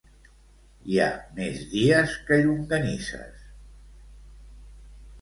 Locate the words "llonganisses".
2.41-3.47